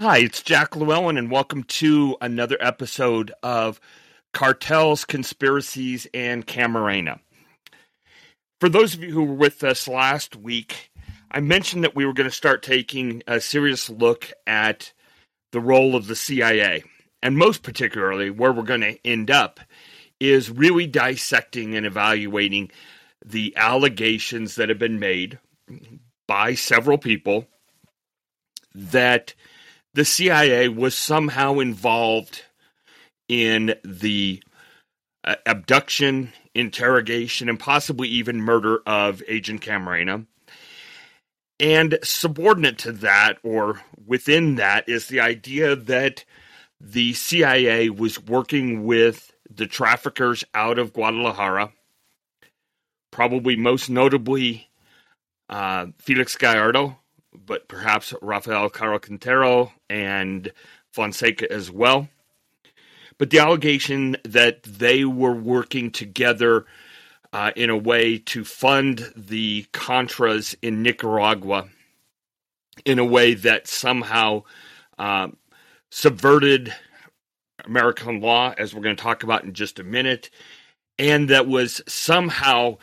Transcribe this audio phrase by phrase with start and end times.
[0.00, 3.80] Hi, it's Jack Llewellyn, and welcome to another episode of
[4.32, 7.18] Cartels, Conspiracies, and Camarena.
[8.60, 10.92] For those of you who were with us last week,
[11.32, 14.92] I mentioned that we were going to start taking a serious look at
[15.50, 16.84] the role of the CIA,
[17.20, 19.58] and most particularly, where we're going to end up
[20.20, 22.70] is really dissecting and evaluating
[23.26, 25.40] the allegations that have been made
[26.28, 27.48] by several people
[28.76, 29.34] that
[29.94, 32.44] the CIA was somehow involved
[33.28, 34.42] in the
[35.24, 40.26] uh, abduction, interrogation, and possibly even murder of Agent Camarena.
[41.60, 46.24] And subordinate to that, or within that, is the idea that
[46.80, 51.72] the CIA was working with the traffickers out of Guadalajara,
[53.10, 54.68] probably most notably
[55.48, 56.96] uh, Felix Gallardo,
[57.34, 60.52] but perhaps Rafael Caro Quintero and
[60.92, 62.08] Fonseca as well.
[63.18, 66.66] But the allegation that they were working together
[67.32, 71.68] uh, in a way to fund the Contras in Nicaragua
[72.84, 74.44] in a way that somehow
[74.98, 75.28] uh,
[75.90, 76.72] subverted
[77.64, 80.30] American law, as we're going to talk about in just a minute,
[80.98, 82.78] and that was somehow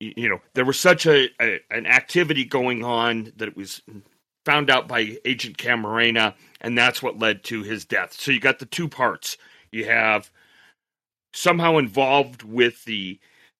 [0.00, 3.82] you know there was such a, a, an activity going on that it was
[4.44, 8.12] found out by agent camarena and that's what led to his death.
[8.12, 9.36] So you got the two parts.
[9.70, 10.30] You have
[11.32, 13.18] somehow involved with the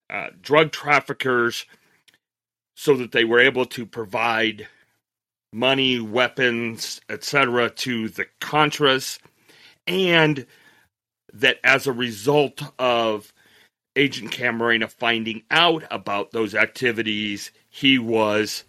[0.08, 1.66] uh, drug traffickers
[2.74, 4.66] so that they were able to provide
[5.52, 9.18] money weapons etc to the contras
[9.86, 10.46] and
[11.32, 13.32] that as a result of
[13.96, 18.64] Agent Camarena finding out about those activities, he was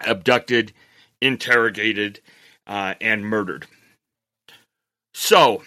[0.00, 0.72] abducted,
[1.20, 2.20] interrogated,
[2.66, 3.66] uh, and murdered.
[5.14, 5.62] So,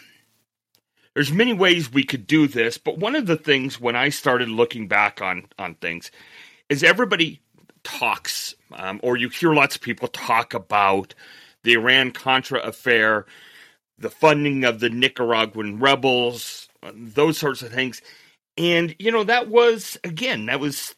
[1.14, 4.50] there's many ways we could do this, but one of the things when I started
[4.50, 6.12] looking back on on things
[6.70, 7.42] is everybody
[7.84, 11.14] talks, um, or you hear lots of people talk about
[11.64, 13.26] the Iran Contra affair,
[13.98, 18.02] the funding of the Nicaraguan rebels, those sorts of things.
[18.58, 20.96] And, you know, that was, again, that was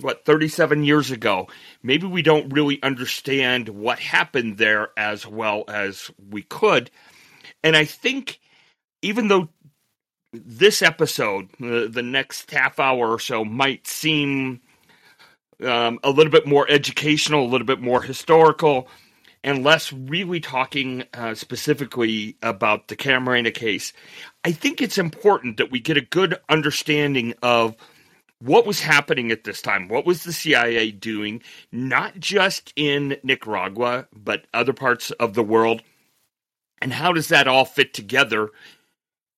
[0.00, 1.48] what 37 years ago.
[1.82, 6.90] Maybe we don't really understand what happened there as well as we could.
[7.62, 8.40] And i think
[9.02, 9.48] even though
[10.32, 14.60] this episode the next half hour or so might seem
[15.62, 18.88] um, a little bit more educational a little bit more historical
[19.44, 23.92] and less really talking uh, specifically about the Camarena case,
[24.44, 27.76] I think it's important that we get a good understanding of
[28.38, 29.88] what was happening at this time.
[29.88, 35.82] What was the CIA doing, not just in Nicaragua, but other parts of the world?
[36.80, 38.50] And how does that all fit together?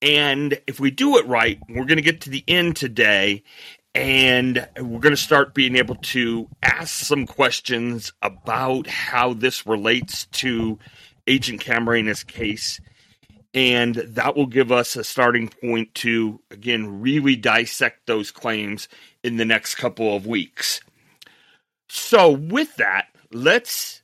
[0.01, 3.43] And if we do it right, we're going to get to the end today
[3.95, 10.27] and we're going to start being able to ask some questions about how this relates
[10.27, 10.79] to
[11.27, 12.81] Agent Camarena's case.
[13.55, 18.89] And that will give us a starting point to, again, really dissect those claims
[19.23, 20.81] in the next couple of weeks.
[21.89, 24.03] So, with that, let's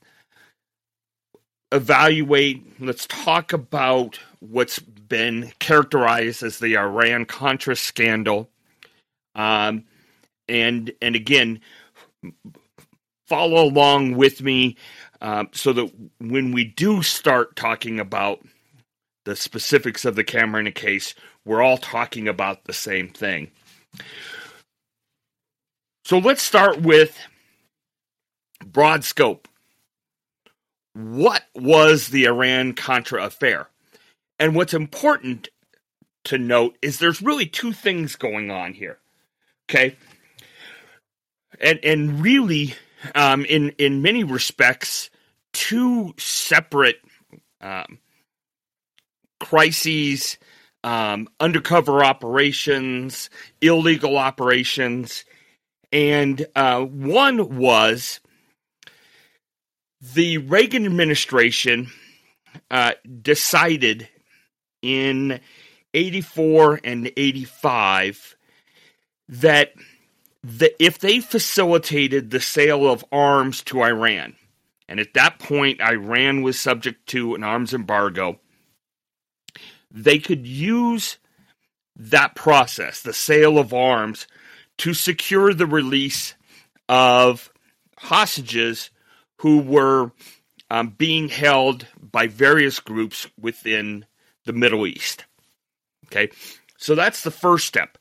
[1.72, 8.49] evaluate, let's talk about what's been characterized as the Iran Contra scandal
[9.40, 9.84] um,
[10.48, 11.60] and and again,
[13.26, 14.76] follow along with me
[15.22, 18.40] um, so that when we do start talking about
[19.24, 21.14] the specifics of the Camarena case,
[21.44, 23.50] we're all talking about the same thing.
[26.04, 27.18] So let's start with
[28.66, 29.48] broad scope.
[30.94, 33.68] What was the Iran Contra affair?
[34.38, 35.48] And what's important
[36.24, 38.99] to note is there's really two things going on here.
[39.70, 39.96] Okay.
[41.60, 42.74] And and really,
[43.14, 45.10] um, in in many respects,
[45.52, 47.00] two separate
[47.60, 47.98] um,
[49.38, 50.38] crises,
[50.82, 53.30] um, undercover operations,
[53.60, 55.24] illegal operations,
[55.92, 58.18] and uh, one was
[60.00, 61.92] the Reagan administration
[62.72, 64.08] uh, decided
[64.82, 65.38] in
[65.94, 68.36] 84 and 85
[69.30, 69.72] that
[70.42, 74.34] the, if they facilitated the sale of arms to Iran,
[74.88, 78.40] and at that point Iran was subject to an arms embargo,
[79.90, 81.18] they could use
[81.96, 84.26] that process, the sale of arms,
[84.78, 86.34] to secure the release
[86.88, 87.52] of
[87.98, 88.90] hostages
[89.38, 90.10] who were
[90.70, 94.06] um, being held by various groups within
[94.44, 95.24] the Middle East.
[96.06, 96.30] Okay,
[96.78, 97.98] so that's the first step.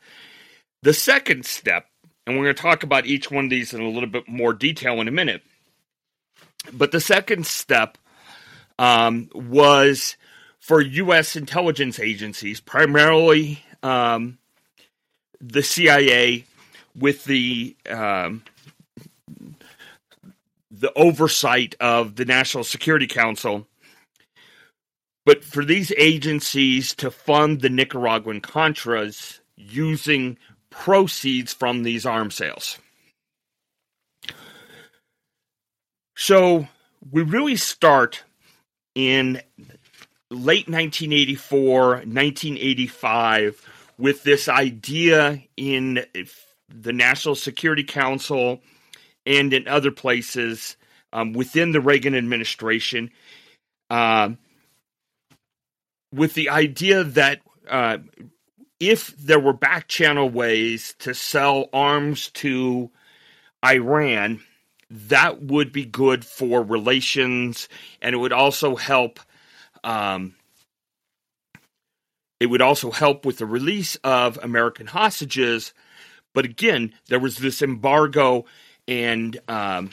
[0.82, 1.88] The second step,
[2.26, 4.54] and we're going to talk about each one of these in a little bit more
[4.54, 5.42] detail in a minute.
[6.72, 7.98] But the second step
[8.78, 10.16] um, was
[10.60, 11.36] for U.S.
[11.36, 14.38] intelligence agencies, primarily um,
[15.42, 16.46] the CIA,
[16.96, 18.44] with the um,
[20.72, 23.68] the oversight of the National Security Council.
[25.26, 30.38] But for these agencies to fund the Nicaraguan Contras using
[30.70, 32.78] proceeds from these arms sales.
[36.16, 36.68] So
[37.12, 38.24] we really start
[38.94, 39.42] in
[40.30, 43.68] late 1984, 1985
[43.98, 46.06] with this idea in
[46.70, 48.62] the National Security Council
[49.26, 50.78] and in other places
[51.12, 53.12] um, within the Reagan administration,
[53.90, 54.30] uh,
[56.14, 57.98] with the idea that uh,
[58.80, 62.90] if there were back channel ways to sell arms to
[63.64, 64.42] Iran,
[64.90, 67.68] that would be good for relations,
[68.02, 69.20] and it would also help.
[69.84, 70.36] Um,
[72.40, 75.74] it would also help with the release of American hostages.
[76.34, 78.46] But again, there was this embargo
[78.88, 79.92] and um,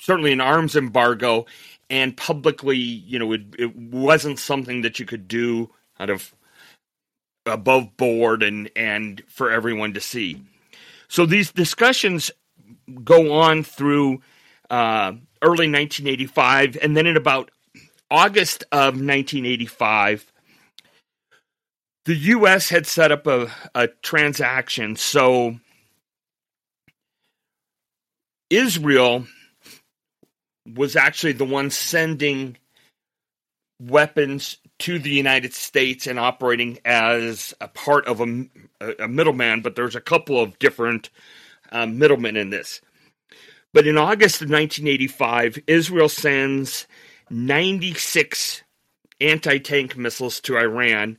[0.00, 1.46] certainly an arms embargo,
[1.88, 6.34] and publicly, you know, it, it wasn't something that you could do out of
[7.46, 10.42] above board and and for everyone to see.
[11.08, 12.30] So these discussions
[13.04, 14.22] go on through
[14.70, 15.12] uh,
[15.42, 17.50] early 1985, and then in about
[18.10, 20.32] August of 1985,
[22.04, 22.68] the U.S.
[22.68, 24.96] had set up a, a transaction.
[24.96, 25.58] So
[28.50, 29.26] Israel
[30.74, 32.56] was actually the one sending
[33.88, 38.46] weapons to the United States and operating as a part of a,
[38.98, 41.10] a middleman, but there's a couple of different
[41.72, 42.80] um, middlemen in this.
[43.72, 46.86] But in August of 1985, Israel sends
[47.30, 48.62] 96
[49.20, 51.18] anti tank missiles to Iran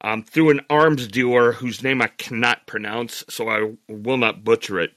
[0.00, 4.80] um, through an arms dealer whose name I cannot pronounce, so I will not butcher
[4.80, 4.92] it.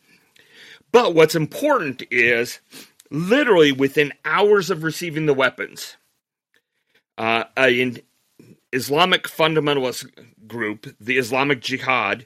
[0.91, 2.59] But what's important is
[3.09, 5.97] literally within hours of receiving the weapons,
[7.17, 7.99] uh, an
[8.71, 10.09] Islamic fundamentalist
[10.47, 12.25] group, the Islamic Jihad,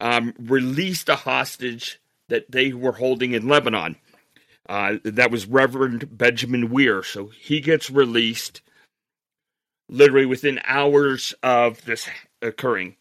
[0.00, 3.96] um, released a hostage that they were holding in Lebanon.
[4.68, 7.02] Uh, that was Reverend Benjamin Weir.
[7.02, 8.62] So he gets released
[9.88, 12.08] literally within hours of this
[12.40, 12.96] occurring.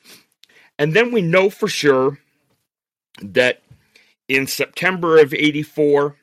[0.77, 2.19] And then we know for sure
[3.21, 3.61] that
[4.27, 6.15] in September of 84,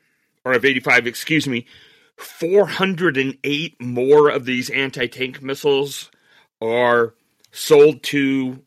[0.43, 1.65] or of 85, excuse me,
[2.23, 6.11] 408 more of these anti tank missiles
[6.61, 7.13] are
[7.51, 8.61] sold to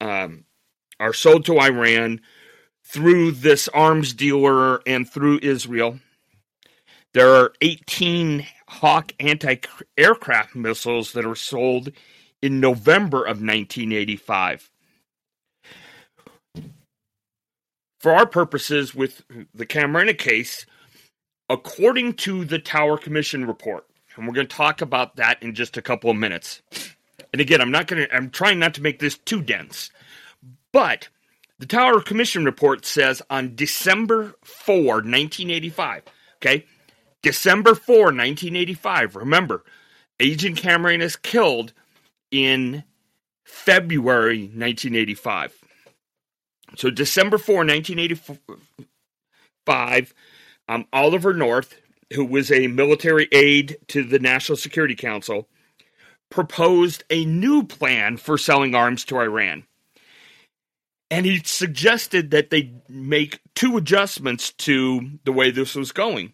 [0.00, 0.44] um,
[0.98, 2.20] are sold to Iran
[2.84, 6.00] through this arms dealer and through Israel.
[7.12, 9.56] There are 18 Hawk anti
[9.96, 11.90] aircraft missiles that are sold
[12.42, 14.70] in November of 1985.
[18.00, 19.22] For our purposes, with
[19.52, 20.64] the Camarena case,
[21.50, 23.84] according to the Tower Commission report,
[24.16, 26.62] and we're going to talk about that in just a couple of minutes.
[27.32, 29.90] And again, I'm not going to, I'm trying not to make this too dense,
[30.72, 31.08] but
[31.58, 36.04] the Tower Commission report says on December 4, 1985,
[36.36, 36.64] okay?
[37.22, 39.16] December 4, 1985.
[39.16, 39.64] Remember,
[40.20, 41.72] Agent Camarena is killed
[42.30, 42.84] in
[43.44, 45.56] February 1985.
[46.76, 50.14] So December 4, 1985,
[50.70, 51.76] um, Oliver North,
[52.14, 55.48] who was a military aide to the National Security Council,
[56.30, 59.64] proposed a new plan for selling arms to Iran
[61.10, 66.32] and he suggested that they make two adjustments to the way this was going.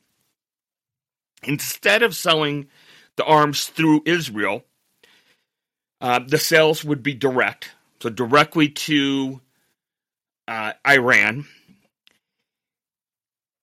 [1.43, 2.69] Instead of selling
[3.17, 4.65] the arms through Israel,
[6.01, 7.71] uh, the sales would be direct,
[8.03, 9.41] so directly to
[10.47, 11.47] uh, Iran,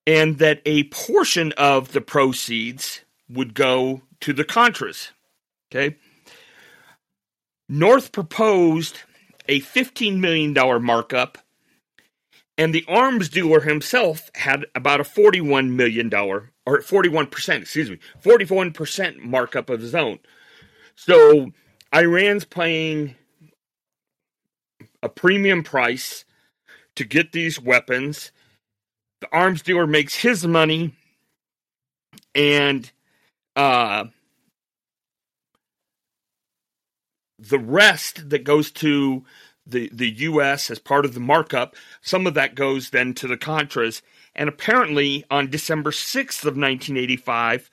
[0.05, 5.12] and that a portion of the proceeds would go to the Contras.
[5.72, 5.98] Okay.
[7.69, 9.00] North proposed
[9.48, 11.38] a $15 million markup,
[12.57, 19.17] and the arms dealer himself had about a $41 million, or 41%, excuse me, 41%
[19.19, 20.19] markup of his own.
[20.95, 21.51] So
[21.93, 23.15] Iran's paying
[25.01, 26.25] a premium price
[26.95, 28.31] to get these weapons.
[29.24, 30.94] The arms dealer makes his money,
[32.36, 32.92] and
[33.56, 34.08] uh,
[37.39, 39.24] the rest that goes to
[39.65, 40.70] the the U.S.
[40.70, 44.01] as part of the markup, some of that goes then to the Contras.
[44.36, 47.72] And apparently, on December sixth of nineteen eighty five,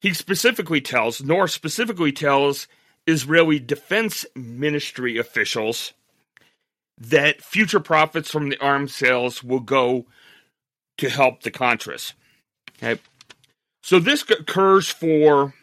[0.00, 2.68] he specifically tells, nor specifically tells
[3.08, 5.94] Israeli Defense Ministry officials
[7.08, 10.06] that future profits from the arms sales will go
[10.98, 12.12] to help the Contras.
[12.76, 13.00] Okay.
[13.82, 15.54] So this occurs for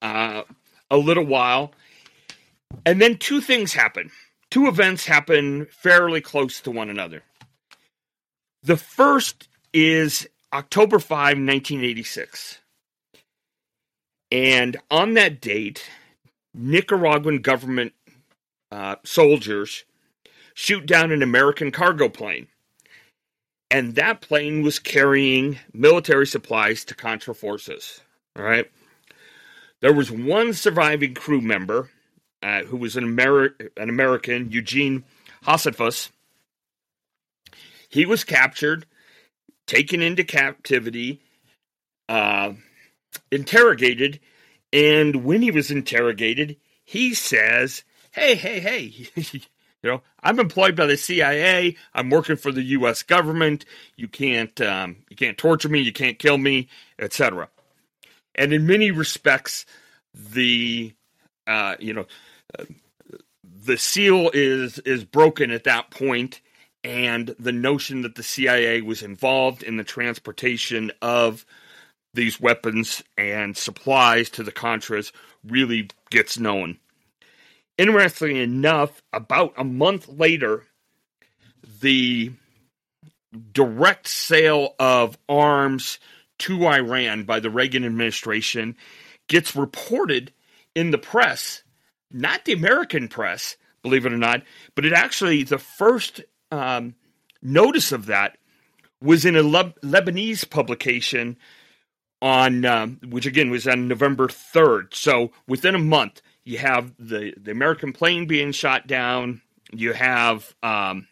[0.00, 0.42] uh,
[0.90, 1.72] a little while.
[2.84, 4.10] And then two things happen.
[4.50, 7.22] Two events happen fairly close to one another.
[8.62, 12.58] The first is October 5, 1986.
[14.30, 15.88] And on that date,
[16.54, 17.92] Nicaraguan government
[18.70, 19.84] uh, soldiers
[20.54, 22.48] shoot down an American cargo plane.
[23.70, 28.02] And that plane was carrying military supplies to Contra forces.
[28.36, 28.70] All right.
[29.80, 31.90] There was one surviving crew member
[32.42, 35.04] uh, who was an, Ameri- an American, Eugene
[35.44, 36.10] Hasenfus.
[37.88, 38.86] He was captured,
[39.66, 41.20] taken into captivity,
[42.08, 42.52] uh,
[43.30, 44.20] interrogated,
[44.72, 49.08] and when he was interrogated, he says, "Hey, hey, hey,
[49.82, 51.76] you know, I'm employed by the CIA.
[51.94, 53.02] I'm working for the U.S.
[53.02, 53.64] government.
[53.96, 55.80] You can't, um, you can't torture me.
[55.80, 57.48] You can't kill me, etc."
[58.34, 59.66] And in many respects,
[60.14, 60.94] the,
[61.46, 62.06] uh, you know,
[63.64, 66.40] the seal is is broken at that point,
[66.84, 71.44] and the notion that the CIA was involved in the transportation of
[72.14, 75.12] these weapons and supplies to the Contras
[75.44, 76.78] really gets known.
[77.78, 80.64] Interestingly enough, about a month later,
[81.80, 82.32] the
[83.52, 85.98] direct sale of arms
[86.38, 88.76] to Iran by the Reagan administration
[89.28, 90.32] gets reported
[90.74, 91.62] in the press,
[92.10, 94.42] not the American press, believe it or not,
[94.74, 96.94] but it actually, the first um,
[97.40, 98.36] notice of that
[99.00, 101.36] was in a Le- Lebanese publication
[102.20, 104.94] on um, which again was on November 3rd.
[104.94, 109.42] So within a month, you have the the American plane being shot down.
[109.72, 111.06] You have um,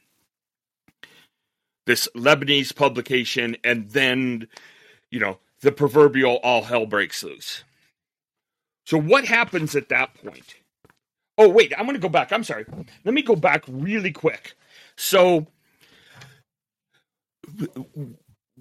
[1.87, 4.49] this Lebanese publication, and then
[5.11, 7.65] you know the proverbial all hell breaks loose.
[8.87, 10.57] So what happens at that point?
[11.39, 12.33] Oh wait, I'm going to go back.
[12.33, 12.67] I'm sorry.
[13.05, 14.55] Let me go back really quick.
[14.97, 15.47] So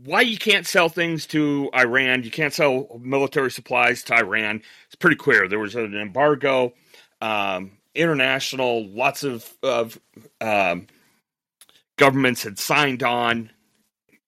[0.04, 4.62] why you can't sell things to Iran, you can't sell military supplies to Iran.
[4.86, 5.48] It's pretty clear.
[5.48, 6.74] There was an embargo,
[7.22, 10.00] um, international, lots of, of
[10.40, 10.88] um,
[11.98, 13.52] governments had signed on.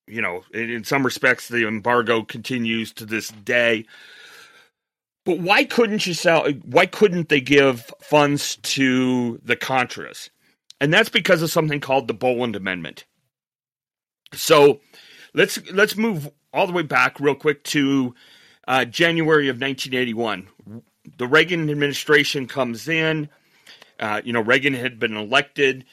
[0.07, 3.85] You know, in some respects, the embargo continues to this day.
[5.23, 6.51] But why couldn't you sell?
[6.65, 10.29] Why couldn't they give funds to the Contras?
[10.81, 13.05] And that's because of something called the Boland Amendment.
[14.33, 14.81] So
[15.33, 18.13] let's let's move all the way back real quick to
[18.67, 20.47] uh, January of 1981.
[21.17, 23.29] The Reagan administration comes in.
[23.99, 25.85] Uh, you know, Reagan had been elected,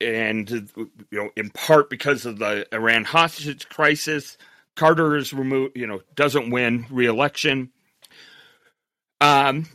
[0.00, 4.36] and you know, in part because of the Iran hostage crisis,
[4.76, 5.76] Carter is removed.
[5.76, 7.70] You know, doesn't win re-election.
[9.20, 9.66] Um,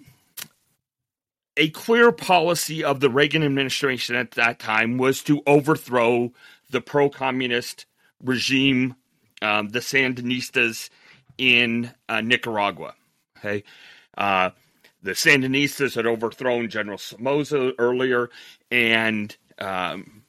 [1.58, 6.32] a clear policy of the Reagan administration at that time was to overthrow
[6.70, 7.86] the pro-communist
[8.24, 8.96] regime
[9.41, 10.89] um, the Sandinistas
[11.38, 12.96] in uh, Nicaragua.
[13.38, 13.63] Okay,
[14.17, 14.51] uh,
[15.01, 18.29] the Sandinistas had overthrown General Somoza earlier,
[18.69, 20.24] and um,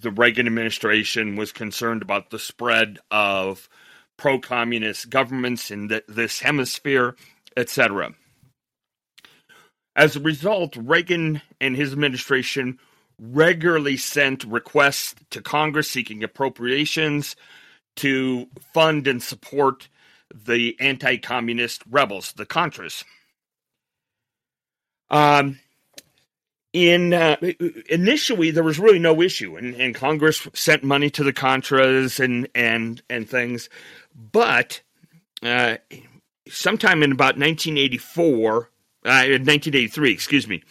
[0.00, 3.68] the Reagan administration was concerned about the spread of
[4.16, 7.16] pro-communist governments in this hemisphere,
[7.56, 8.14] etc.
[9.96, 12.78] As a result, Reagan and his administration
[13.20, 17.34] regularly sent requests to Congress seeking appropriations
[17.98, 19.88] to fund and support
[20.34, 23.04] the anti communist rebels, the Contras.
[25.10, 25.58] Um,
[26.72, 27.36] in uh,
[27.88, 32.46] initially there was really no issue and, and, congress sent money to the contras and
[32.54, 33.70] and and things
[34.14, 34.82] but
[35.42, 35.76] uh,
[36.46, 38.64] sometime in about 1984 uh,
[39.04, 40.62] 1983 excuse me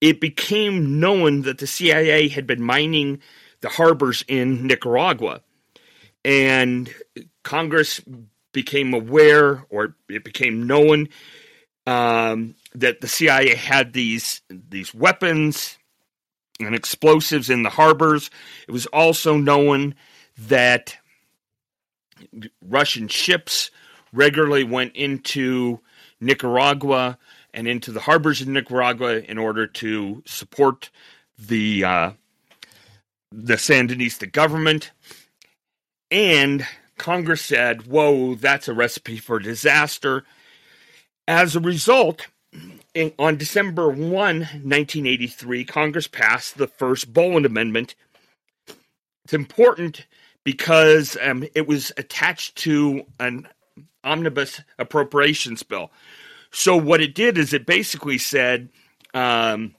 [0.00, 3.20] it became known that the cia had been mining
[3.60, 5.42] the harbors in nicaragua
[6.26, 6.92] and
[7.44, 8.02] Congress
[8.52, 11.08] became aware, or it became known,
[11.86, 15.78] um, that the CIA had these these weapons
[16.58, 18.28] and explosives in the harbors.
[18.66, 19.94] It was also known
[20.36, 20.96] that
[22.60, 23.70] Russian ships
[24.12, 25.78] regularly went into
[26.20, 27.18] Nicaragua
[27.54, 30.90] and into the harbors of Nicaragua in order to support
[31.38, 32.10] the uh,
[33.30, 34.90] the Sandinista government.
[36.10, 36.66] And
[36.98, 40.24] Congress said, "Whoa, that's a recipe for disaster."
[41.28, 42.28] As a result,
[42.94, 47.94] in, on December 1, 1983, Congress passed the first Boland Amendment.
[49.24, 50.06] It's important
[50.44, 53.48] because um, it was attached to an
[54.04, 55.90] omnibus appropriations bill.
[56.52, 58.68] So, what it did is it basically said
[59.12, 59.74] um,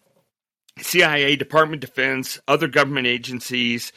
[0.79, 3.93] CIA, Department of Defense, other government agencies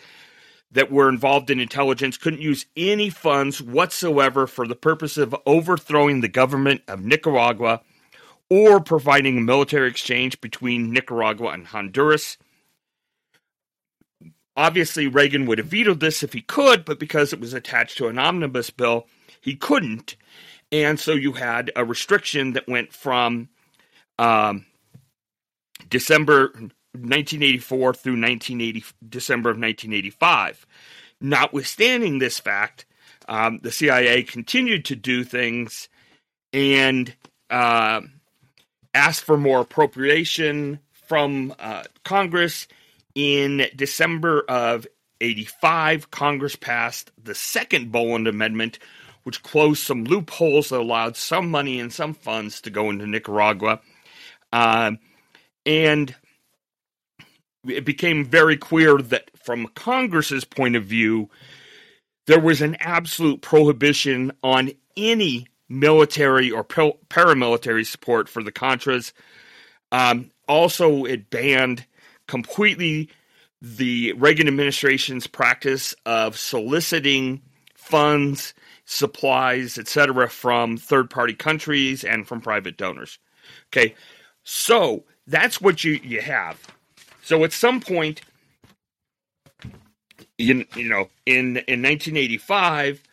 [0.73, 6.21] that were involved in intelligence couldn't use any funds whatsoever for the purpose of overthrowing
[6.21, 7.81] the government of Nicaragua
[8.49, 12.37] or providing a military exchange between Nicaragua and Honduras.
[14.57, 18.09] Obviously, Reagan would have vetoed this if he could, but because it was attached to
[18.09, 19.07] an omnibus bill,
[19.41, 20.17] he couldn't.
[20.73, 23.49] And so you had a restriction that went from
[24.19, 24.67] um,
[25.89, 26.53] December
[26.93, 30.67] 1984 through 1980, December of 1985.
[31.21, 32.87] Notwithstanding this fact,
[33.29, 35.89] um, the CIA continued to do things
[36.53, 37.15] and
[37.49, 38.01] uh,
[38.95, 42.67] asked for more appropriation from uh, Congress.
[43.15, 44.87] In December of
[45.21, 48.79] 85, Congress passed the second Boland Amendment,
[49.25, 53.81] which closed some loopholes that allowed some money and some funds to go into Nicaragua.
[54.53, 54.93] Uh,
[55.67, 56.15] and
[57.67, 61.29] it became very clear that from Congress's point of view,
[62.27, 69.13] there was an absolute prohibition on any military or paramilitary support for the Contras.
[69.93, 71.87] Um, also, it banned
[72.27, 73.09] completely
[73.63, 77.43] the Reagan administration's practice of soliciting
[77.75, 83.19] funds, supplies, etc., from third party countries and from private donors.
[83.69, 83.95] Okay,
[84.45, 86.61] so that's what you, you have.
[87.31, 88.23] So at some point,
[90.37, 93.05] you, you know, in, in 1985,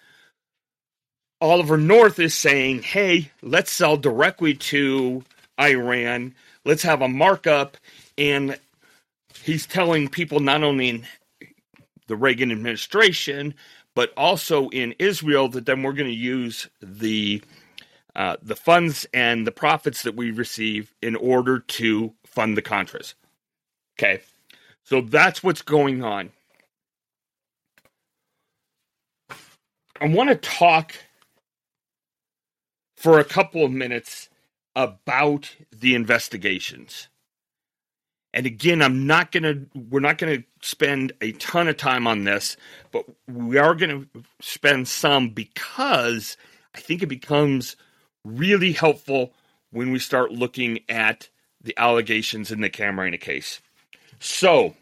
[1.40, 5.24] Oliver North is saying, hey, let's sell directly to
[5.62, 6.34] Iran.
[6.66, 7.78] Let's have a markup.
[8.18, 8.58] And
[9.44, 11.06] he's telling people not only in
[12.08, 13.54] the Reagan administration,
[13.94, 17.44] but also in Israel that then we're going to use the
[18.16, 23.14] uh, the funds and the profits that we receive in order to fund the Contras.
[24.00, 24.22] Okay,
[24.84, 26.30] so that's what's going on.
[30.00, 30.94] I want to talk
[32.96, 34.30] for a couple of minutes
[34.76, 37.08] about the investigations.
[38.34, 42.06] And again, I'm not going to, we're not going to spend a ton of time
[42.06, 42.56] on this,
[42.92, 46.38] but we are going to spend some because
[46.76, 47.76] I think it becomes
[48.24, 49.34] really helpful
[49.72, 51.30] when we start looking at
[51.60, 53.60] the allegations in the Camarena case.
[54.20, 54.76] So,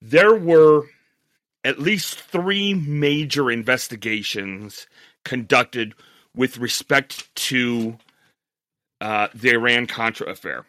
[0.00, 0.84] there were
[1.64, 4.86] at least three major investigations
[5.24, 5.94] conducted
[6.34, 7.98] with respect to
[9.00, 10.64] uh, the Iran Contra affair.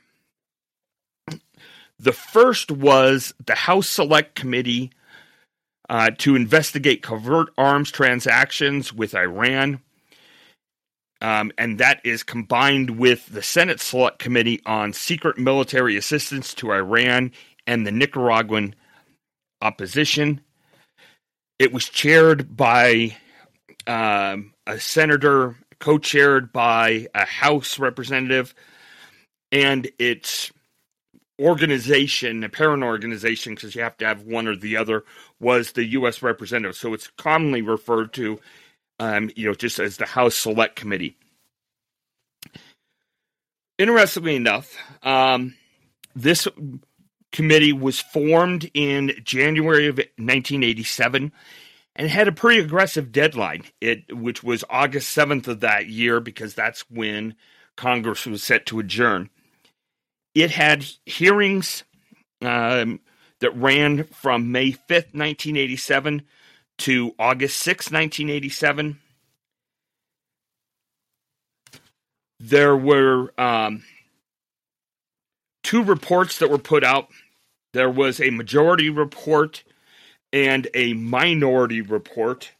[2.00, 4.92] The first was the House Select Committee
[5.90, 9.82] uh, to investigate covert arms transactions with Iran.
[11.22, 16.72] Um, and that is combined with the Senate Select Committee on Secret Military Assistance to
[16.72, 17.32] Iran
[17.68, 18.74] and the Nicaraguan
[19.62, 20.42] opposition.
[21.58, 23.18] It was chaired by
[23.86, 28.54] um, a senator co-chaired by a House representative,
[29.52, 30.52] and its
[31.40, 35.06] organization, a parent organization, because you have to have one or the other,
[35.40, 36.22] was the U.S.
[36.22, 36.76] representative.
[36.76, 38.40] So it's commonly referred to,
[39.00, 41.18] um, you know, just as the House Select Committee.
[43.78, 45.56] Interestingly enough, um,
[46.16, 46.48] this
[47.32, 51.32] committee was formed in January of 1987
[51.96, 56.54] and had a pretty aggressive deadline, it which was August 7th of that year because
[56.54, 57.36] that's when
[57.78, 59.30] Congress was set to adjourn.
[60.36, 61.84] It had hearings
[62.42, 63.00] um,
[63.40, 66.24] that ran from May 5th, 1987
[66.80, 69.00] to August 6th, 1987.
[72.40, 73.84] There were um,
[75.64, 77.10] two reports that were put out.
[77.74, 79.64] There was a majority report
[80.32, 82.52] and a minority report.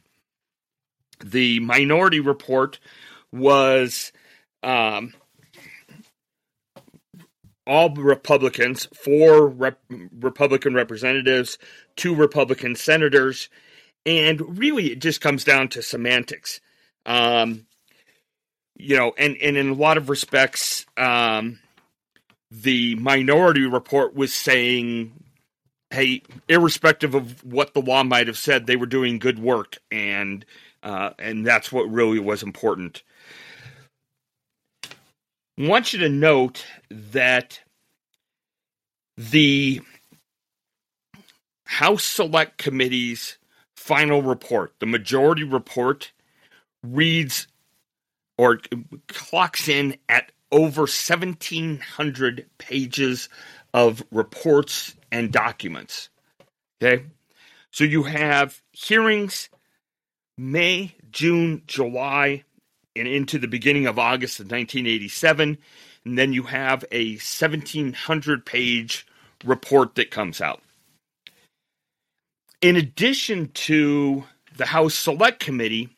[1.24, 2.80] The minority report
[3.32, 4.12] was
[4.64, 5.14] um,
[7.66, 11.58] all Republicans, four rep- Republican representatives,
[11.96, 13.50] two Republican senators,
[14.10, 16.60] and really it just comes down to semantics.
[17.06, 17.66] Um,
[18.76, 21.60] you know, and, and in a lot of respects, um,
[22.52, 25.12] the minority report was saying,
[25.92, 30.46] hey, irrespective of what the law might have said, they were doing good work, and
[30.82, 33.04] uh, and that's what really was important.
[34.84, 37.60] I want you to note that
[39.18, 39.82] the
[41.66, 43.38] House Select Committee's
[43.80, 46.12] final report, the majority report,
[46.84, 47.48] reads
[48.38, 48.60] or
[49.08, 53.30] clocks in at over 1,700 pages
[53.74, 56.10] of reports and documents.
[56.82, 57.06] Okay?
[57.72, 59.50] So you have hearings
[60.38, 62.44] May, June, July,
[62.98, 65.58] and into the beginning of August of 1987.
[66.06, 69.08] And then you have a 1,700 page
[69.46, 70.62] report that comes out.
[72.62, 74.26] In addition to
[74.58, 75.90] the House Select Committee,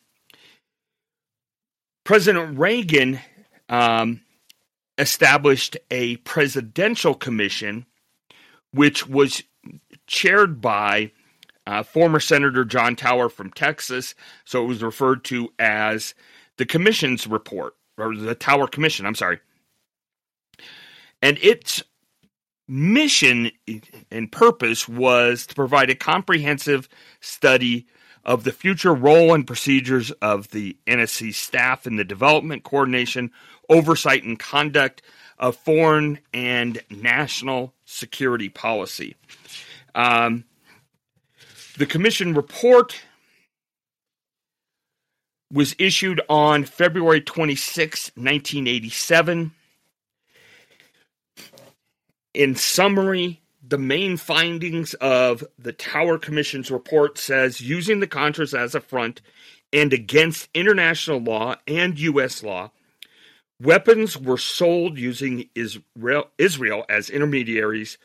[2.03, 3.19] President Reagan
[3.67, 4.21] um,
[4.97, 7.85] established a presidential commission,
[8.73, 9.41] which was
[10.05, 11.11] chaired by
[11.65, 14.13] uh, former Senator John Tower from Texas.
[14.45, 16.13] So it was referred to as
[16.57, 19.39] the Commission's report, or the Tower Commission, I'm sorry.
[21.23, 21.83] And its
[22.71, 23.51] mission
[24.09, 26.87] and purpose was to provide a comprehensive
[27.19, 27.85] study
[28.23, 33.29] of the future role and procedures of the NSC staff in the development, coordination,
[33.67, 35.01] oversight, and conduct
[35.37, 39.17] of foreign and national security policy.
[39.93, 40.45] Um,
[41.77, 43.01] the Commission report
[45.51, 49.51] was issued on February 26, 1987.
[52.33, 58.73] In summary, the main findings of the Tower Commission's report says using the Contras as
[58.73, 59.21] a front
[59.73, 62.41] and against international law and U.S.
[62.41, 62.71] law,
[63.61, 67.97] weapons were sold using Israel, Israel as intermediaries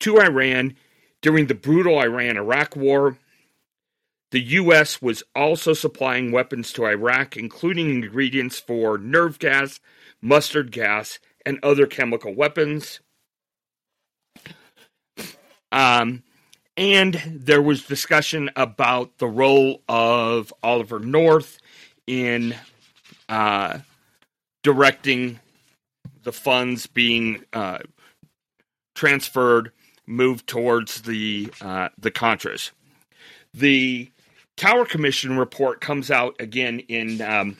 [0.00, 0.76] to Iran
[1.22, 3.18] during the brutal Iran Iraq War.
[4.30, 5.02] The U.S.
[5.02, 9.80] was also supplying weapons to Iraq, including ingredients for nerve gas,
[10.20, 13.00] mustard gas, and other chemical weapons.
[15.72, 16.22] Um,
[16.76, 21.58] and there was discussion about the role of Oliver North
[22.06, 22.54] in
[23.28, 23.78] uh,
[24.62, 25.40] directing
[26.22, 27.78] the funds being uh,
[28.94, 29.72] transferred,
[30.06, 32.70] moved towards the uh, the Contras.
[33.54, 34.10] The
[34.56, 37.56] Tower Commission report comes out again in um,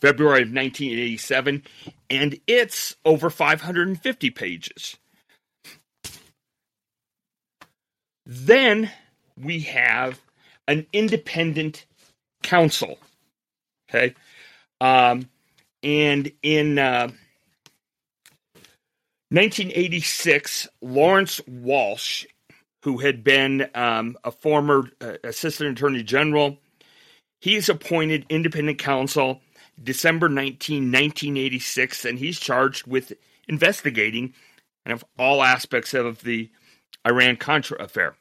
[0.00, 1.62] February of 1987,
[2.10, 4.96] and it's over 550 pages.
[8.34, 8.90] Then
[9.36, 10.18] we have
[10.66, 11.84] an independent
[12.42, 12.98] counsel.
[13.90, 14.14] Okay.
[14.80, 15.28] Um,
[15.82, 17.08] and in uh,
[19.28, 22.24] 1986, Lawrence Walsh,
[22.84, 26.56] who had been um, a former uh, assistant attorney general,
[27.38, 29.42] he's appointed independent counsel
[29.82, 33.12] December 19, 1986, and he's charged with
[33.46, 34.32] investigating
[34.86, 36.50] kind of all aspects of the
[37.06, 38.16] Iran Contra affair.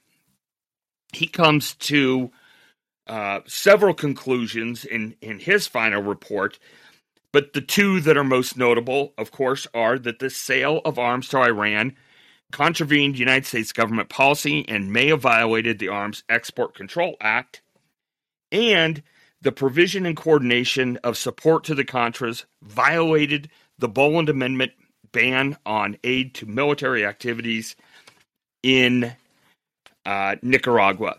[1.14, 2.32] He comes to
[3.08, 6.60] uh, several conclusions in, in his final report,
[7.34, 11.28] but the two that are most notable, of course, are that the sale of arms
[11.30, 11.96] to Iran
[12.52, 17.62] contravened United States government policy and may have violated the Arms Export Control Act,
[18.52, 19.02] and
[19.42, 24.74] the provision and coordination of support to the Contras violated the Boland Amendment
[25.12, 27.76] ban on aid to military activities
[28.62, 29.16] in
[30.06, 31.18] uh, Nicaragua.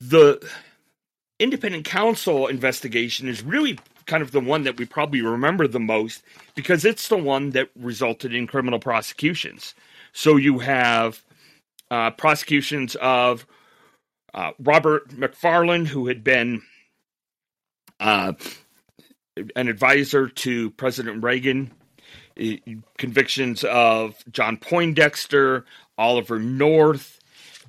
[0.00, 0.46] The
[1.38, 6.22] independent counsel investigation is really kind of the one that we probably remember the most
[6.54, 9.74] because it's the one that resulted in criminal prosecutions.
[10.12, 11.22] So you have
[11.90, 13.46] uh, prosecutions of
[14.34, 16.62] uh, Robert McFarlane, who had been
[17.98, 18.32] uh,
[19.56, 21.70] an advisor to President Reagan
[22.98, 25.64] convictions of John Poindexter,
[25.98, 27.20] Oliver North,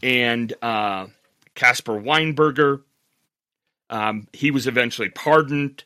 [0.01, 1.07] and uh,
[1.55, 2.81] Caspar Weinberger.
[3.89, 5.83] Um, he was eventually pardoned.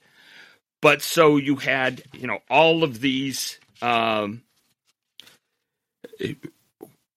[0.81, 4.43] But so you had, you know, all of these, um,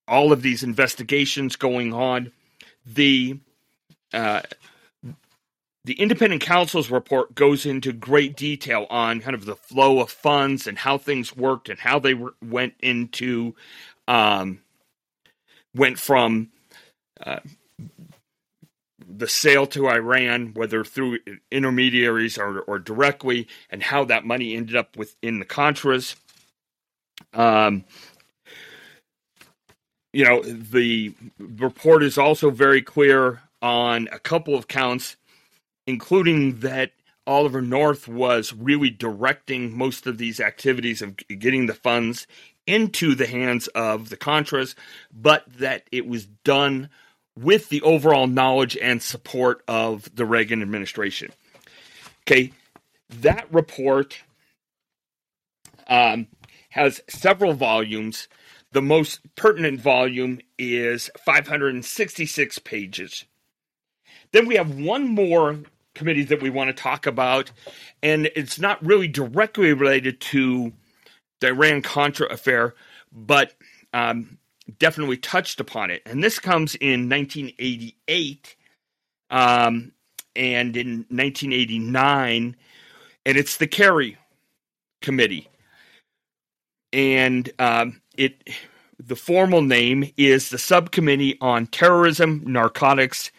[0.06, 2.32] all of these investigations going on.
[2.86, 3.38] The
[4.14, 4.40] uh,
[5.88, 10.66] the independent counsel's report goes into great detail on kind of the flow of funds
[10.66, 13.54] and how things worked and how they went into
[14.06, 14.60] um,
[15.74, 16.50] went from
[17.24, 17.38] uh,
[19.08, 21.20] the sale to Iran, whether through
[21.50, 26.16] intermediaries or, or directly, and how that money ended up within the Contras.
[27.32, 27.86] Um,
[30.12, 35.16] you know, the report is also very clear on a couple of counts,
[35.88, 36.92] including that
[37.26, 42.26] Oliver North was really directing most of these activities of getting the funds
[42.66, 44.74] into the hands of the Contras,
[45.10, 46.90] but that it was done
[47.38, 51.32] with the overall knowledge and support of the Reagan administration.
[52.24, 52.52] Okay,
[53.08, 54.18] that report
[55.86, 56.26] um,
[56.68, 58.28] has several volumes.
[58.72, 63.24] The most pertinent volume is 566 pages.
[64.32, 65.60] Then we have one more
[65.98, 67.50] committee that we want to talk about,
[68.02, 70.72] and it's not really directly related to
[71.40, 72.74] the Iran Contra affair,
[73.12, 73.54] but
[73.92, 74.38] um,
[74.78, 76.02] definitely touched upon it.
[76.06, 78.56] And this comes in 1988
[79.30, 79.92] um,
[80.36, 82.56] and in 1989,
[83.26, 84.16] and it's the Kerry
[85.02, 85.48] Committee.
[86.92, 88.48] And um, it
[89.00, 93.30] the formal name is the Subcommittee on Terrorism, Narcotics,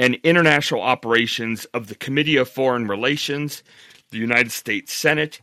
[0.00, 3.62] and International Operations of the Committee of Foreign Relations,
[4.10, 5.42] the United States Senate.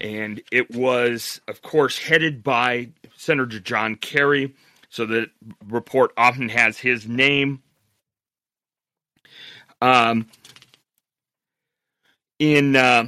[0.00, 4.54] And it was, of course, headed by Senator John Kerry.
[4.88, 5.26] So the
[5.68, 7.62] report often has his name.
[9.82, 10.28] Um,
[12.38, 13.04] in uh,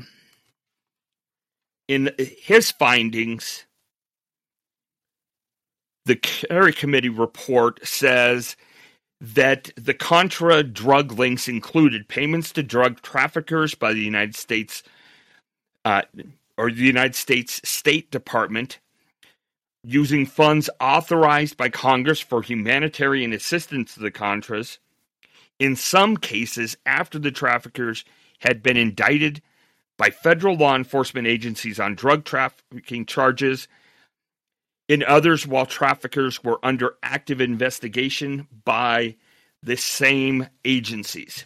[1.88, 3.64] in his findings,
[6.04, 8.56] the Kerry Committee report says
[9.22, 14.82] that the Contra drug links included payments to drug traffickers by the United States
[15.84, 16.02] uh,
[16.58, 18.80] or the United States State Department
[19.84, 24.78] using funds authorized by Congress for humanitarian assistance to the Contras,
[25.60, 28.04] in some cases after the traffickers
[28.40, 29.40] had been indicted
[29.98, 33.68] by federal law enforcement agencies on drug trafficking charges,
[34.88, 39.16] in others while traffickers were under active investigation by
[39.62, 41.44] the same agencies.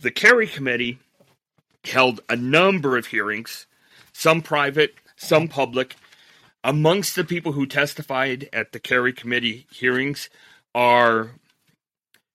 [0.00, 0.98] The Kerry Committee
[1.84, 3.66] held a number of hearings,
[4.12, 5.96] some private, some public,
[6.64, 10.30] amongst the people who testified at the Kerry Committee hearings
[10.74, 11.32] are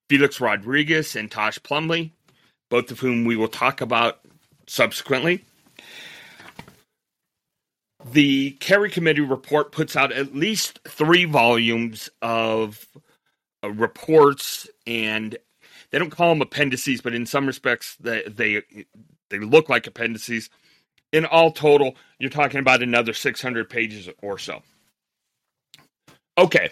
[0.10, 2.12] Felix Rodriguez and Tosh Plumlee,
[2.70, 4.20] both of whom we will talk about
[4.68, 5.46] subsequently.
[8.12, 12.88] The Kerry Committee report puts out at least three volumes of
[13.64, 15.38] uh, reports, and
[15.92, 18.64] they don't call them appendices, but in some respects, they they,
[19.30, 20.50] they look like appendices
[21.12, 24.62] in all total, you're talking about another 600 pages or so.
[26.38, 26.70] Okay.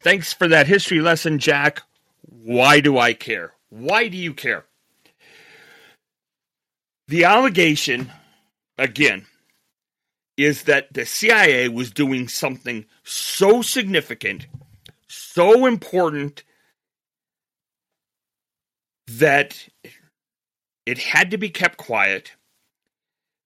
[0.00, 1.82] Thanks for that history lesson, Jack.
[2.42, 3.52] Why do I care?
[3.70, 4.64] Why do you care?
[7.08, 8.10] The allegation,
[8.78, 9.26] again,
[10.36, 14.46] is that the CIA was doing something so significant,
[15.08, 16.44] so important,
[19.06, 19.68] that
[20.84, 22.32] it had to be kept quiet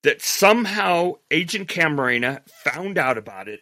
[0.03, 3.61] that somehow Agent Camarena found out about it.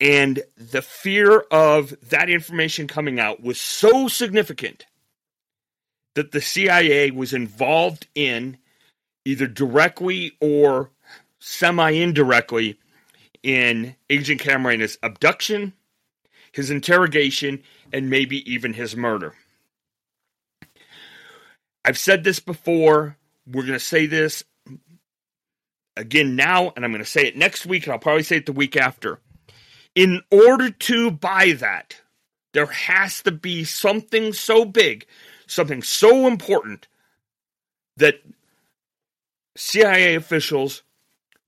[0.00, 4.84] And the fear of that information coming out was so significant
[6.14, 8.58] that the CIA was involved in
[9.24, 10.90] either directly or
[11.46, 12.76] semi indirectly
[13.42, 15.72] in Agent Camarena's abduction,
[16.50, 19.32] his interrogation, and maybe even his murder.
[21.84, 24.42] I've said this before we're going to say this
[25.96, 28.46] again now, and I'm going to say it next week, and I'll probably say it
[28.46, 29.20] the week after.
[29.94, 32.00] In order to buy that,
[32.54, 35.06] there has to be something so big,
[35.46, 36.88] something so important
[37.98, 38.16] that
[39.56, 40.82] CIA officials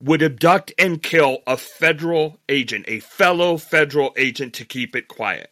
[0.01, 5.51] would abduct and kill a federal agent, a fellow federal agent, to keep it quiet.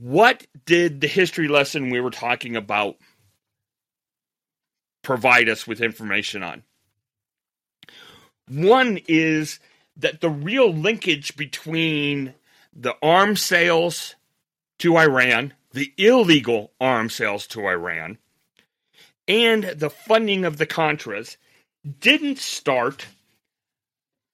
[0.00, 2.96] what did the history lesson we were talking about
[5.02, 6.62] provide us with information on?
[8.48, 9.58] One is
[9.96, 12.34] that the real linkage between
[12.74, 14.14] the arms sales
[14.78, 18.18] to Iran, the illegal arms sales to Iran,
[19.28, 21.36] and the funding of the Contras
[22.00, 23.06] didn't start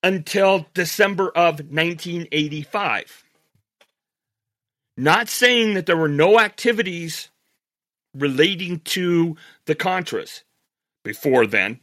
[0.02, 3.24] until December of 1985.
[4.96, 7.30] Not saying that there were no activities
[8.14, 10.42] relating to the Contras
[11.02, 11.80] before then,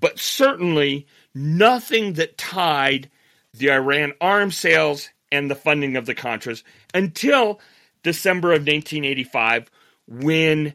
[0.00, 3.10] but certainly nothing that tied
[3.54, 6.62] the Iran arms sales, and the funding of the Contras
[6.94, 7.60] until
[8.02, 9.70] December of 1985
[10.06, 10.72] when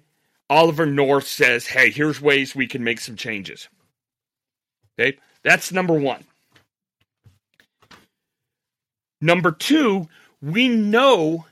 [0.54, 3.70] Oliver North says, hey, here's ways we can make some changes.
[5.00, 6.24] Okay, that's number one.
[9.20, 10.08] Number two,
[10.44, 11.48] we know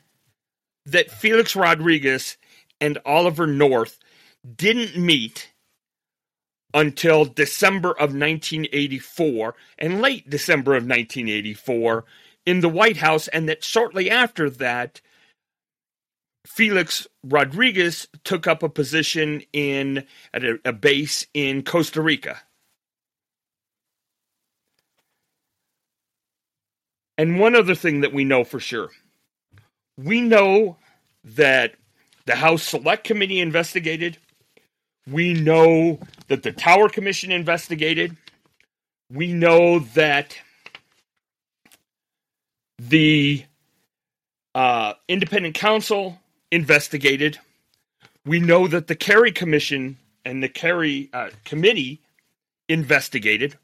[0.85, 2.37] that Felix Rodriguez
[2.79, 3.97] and Oliver North
[4.55, 5.49] didn't meet
[6.71, 12.05] until December of 1984 and late December of 1984
[12.45, 15.01] in the White House, and that shortly after that,
[16.45, 22.41] Felix Rodriguez took up a position in at a, a base in Costa Rica.
[27.17, 28.89] And one other thing that we know for sure
[29.97, 30.77] we know
[31.23, 31.75] that
[32.25, 34.17] the House Select Committee investigated.
[35.07, 38.15] We know that the Tower Commission investigated.
[39.11, 40.37] We know that
[42.79, 43.43] the
[44.55, 46.20] uh, independent counsel
[46.51, 47.39] investigated.
[48.25, 52.01] We know that the Kerry Commission and the Kerry uh, Committee
[52.69, 53.57] investigated.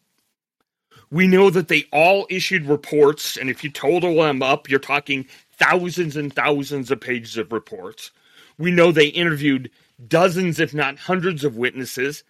[1.10, 5.28] We know that they all issued reports, and if you total them up, you're talking
[5.58, 8.12] thousands and thousands of pages of reports.
[8.58, 9.69] We know they interviewed
[10.06, 12.23] dozens, if not hundreds, of witnesses.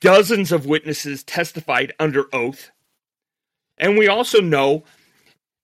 [0.00, 2.70] Dozens of witnesses testified under oath.
[3.78, 4.84] And we also know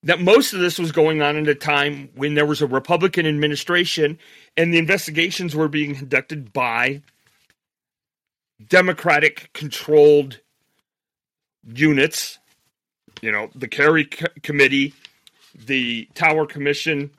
[0.02, 3.26] that most of this was going on at a time when there was a Republican
[3.26, 4.18] administration
[4.56, 7.02] and the investigations were being conducted by
[8.66, 10.40] Democratic controlled
[11.64, 12.38] units.
[13.20, 14.94] You know, the Kerry C- Committee,
[15.66, 17.10] the Tower Commission,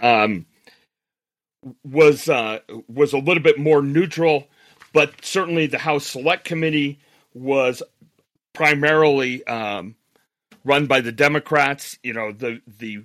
[0.00, 0.46] um,
[1.84, 4.48] was uh, was a little bit more neutral,
[4.92, 7.00] but certainly the House Select Committee
[7.32, 7.82] was
[8.52, 9.96] primarily um,
[10.64, 11.98] run by the Democrats.
[12.02, 13.04] You know, the the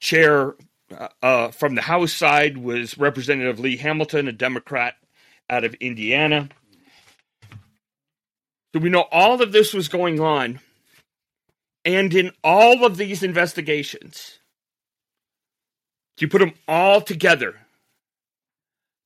[0.00, 0.54] chair
[0.96, 4.94] uh, uh, from the House side was Representative Lee Hamilton, a Democrat
[5.48, 6.48] out of Indiana.
[8.72, 10.60] So we know all of this was going on,
[11.84, 14.38] and in all of these investigations,
[16.20, 17.56] you put them all together,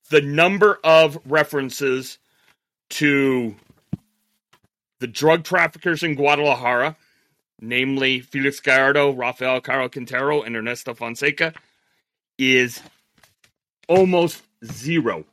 [0.09, 2.19] the number of references
[2.89, 3.55] to
[4.99, 6.95] the drug traffickers in Guadalajara,
[7.61, 11.53] namely Felix Gallardo, Rafael Caro Quintero, and Ernesto Fonseca,
[12.37, 12.81] is
[13.87, 15.25] almost zero.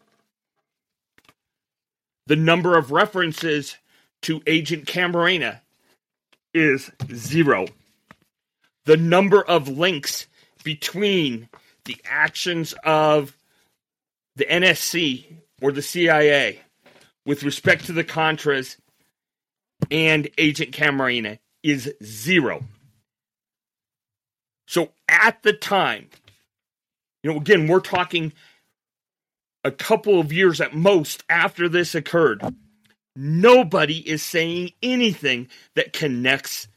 [2.26, 3.76] The number of references
[4.22, 5.60] to Agent Camarena
[6.54, 7.66] is zero.
[8.84, 10.26] The number of links
[10.64, 11.48] between
[11.84, 13.36] the actions of
[14.36, 15.26] the NSC
[15.60, 16.60] or the CIA
[17.26, 18.76] with respect to the Contras
[19.90, 22.64] and Agent Camarena is zero.
[24.66, 26.08] So at the time,
[27.22, 28.32] you know, again, we're talking
[29.64, 32.42] a couple of years at most after this occurred.
[33.14, 36.68] Nobody is saying anything that connects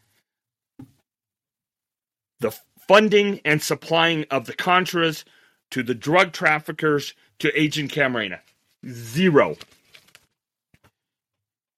[2.40, 2.54] the
[2.88, 5.24] funding and supplying of the Contras
[5.72, 8.40] to the drug traffickers to Agent Camarena.
[8.88, 9.56] Zero.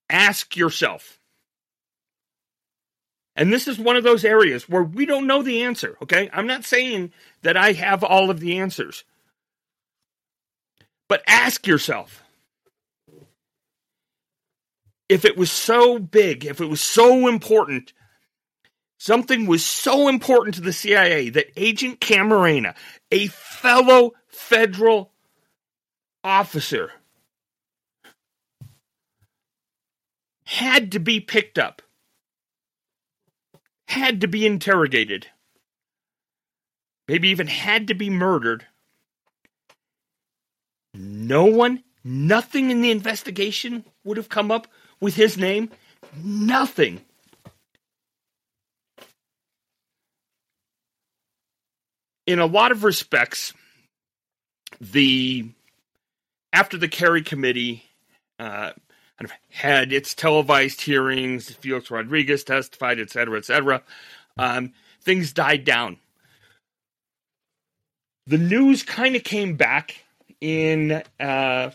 [0.09, 1.19] Ask yourself.
[3.37, 6.27] And this is one of those areas where we don't know the answer, okay?
[6.33, 9.03] I'm not saying that I have all of the answers.
[11.07, 12.23] But ask yourself
[15.07, 17.93] if it was so big, if it was so important,
[18.97, 22.75] something was so important to the CIA that Agent Camarena,
[23.11, 25.11] a fellow federal
[26.23, 26.91] officer,
[30.43, 31.83] had to be picked up,
[33.87, 35.27] had to be interrogated,
[37.07, 38.65] maybe even had to be murdered.
[40.93, 44.67] No one, nothing in the investigation would have come up
[44.99, 45.69] with his name?
[46.23, 47.01] Nothing.
[52.25, 53.53] In a lot of respects,
[54.81, 55.49] the
[56.51, 57.83] after the Kerry Committee
[58.39, 58.71] uh,
[59.17, 63.81] kind of had its televised hearings, Felix Rodriguez testified, et cetera, et cetera,
[64.37, 65.97] um, things died down.
[68.27, 70.03] The news kind of came back
[70.41, 71.71] in uh,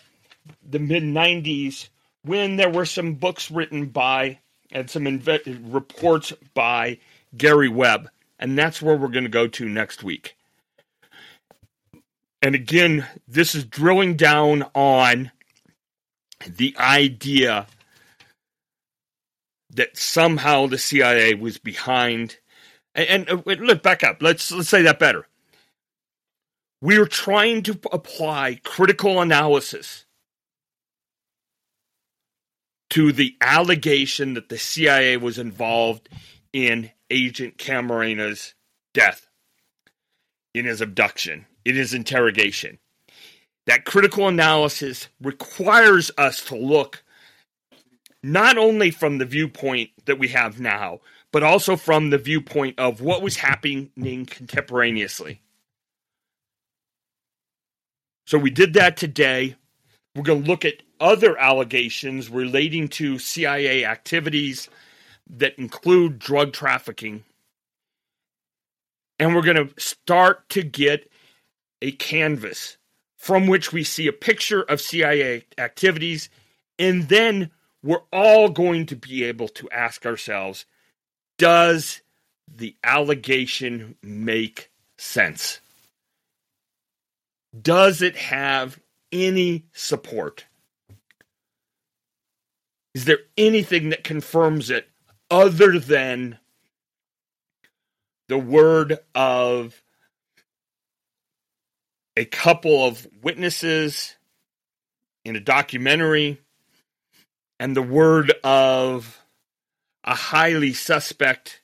[0.68, 1.88] the mid 90s
[2.24, 4.38] when there were some books written by
[4.70, 6.98] and some inve- reports by
[7.36, 8.08] Gary Webb.
[8.38, 10.36] And that's where we're going to go to next week.
[12.40, 15.30] And again, this is drilling down on
[16.46, 17.66] the idea
[19.70, 22.36] that somehow the CIA was behind.
[22.94, 24.22] And, and uh, look, back up.
[24.22, 25.26] Let's let's say that better.
[26.80, 30.04] We are trying to apply critical analysis
[32.90, 36.08] to the allegation that the CIA was involved
[36.52, 38.54] in Agent Camarena's
[38.92, 39.30] death,
[40.54, 42.78] in his abduction, in his interrogation.
[43.66, 47.04] That critical analysis requires us to look
[48.22, 51.00] not only from the viewpoint that we have now,
[51.32, 53.90] but also from the viewpoint of what was happening
[54.26, 55.40] contemporaneously.
[58.26, 59.56] So we did that today.
[60.14, 64.68] We're going to look at other allegations relating to CIA activities
[65.28, 67.24] that include drug trafficking.
[69.18, 71.10] And we're going to start to get
[71.80, 72.76] a canvas
[73.22, 76.28] from which we see a picture of CIA activities.
[76.76, 80.66] And then we're all going to be able to ask ourselves
[81.38, 82.00] does
[82.52, 85.60] the allegation make sense?
[87.60, 88.80] Does it have
[89.12, 90.46] any support?
[92.92, 94.88] Is there anything that confirms it
[95.30, 96.38] other than
[98.28, 99.80] the word of
[102.16, 104.16] a couple of witnesses
[105.24, 106.38] in a documentary
[107.58, 109.20] and the word of
[110.04, 111.62] a highly suspect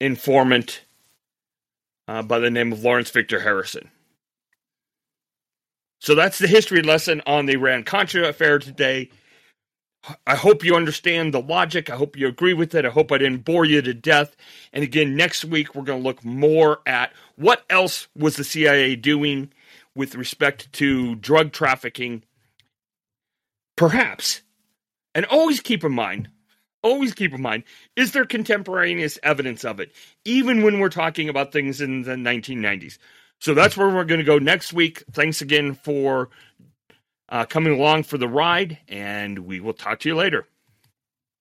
[0.00, 0.82] informant
[2.08, 3.90] uh, by the name of Lawrence Victor Harrison.
[6.00, 9.10] So that's the history lesson on the Iran Contra affair today.
[10.26, 11.88] I hope you understand the logic.
[11.88, 12.84] I hope you agree with it.
[12.84, 14.36] I hope I didn't bore you to death.
[14.72, 18.96] And again, next week we're going to look more at what else was the CIA
[18.96, 19.52] doing
[19.94, 22.24] with respect to drug trafficking.
[23.76, 24.42] Perhaps.
[25.14, 26.30] And always keep in mind,
[26.82, 29.92] always keep in mind, is there contemporaneous evidence of it,
[30.24, 32.98] even when we're talking about things in the 1990s?
[33.38, 35.02] So that's where we're going to go next week.
[35.12, 36.30] Thanks again for
[37.32, 40.46] uh, coming along for the ride, and we will talk to you later.